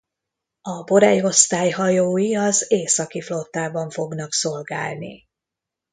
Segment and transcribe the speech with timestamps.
[0.61, 5.27] A Borej-osztály hajói az Északi Flottában fognak szolgálni.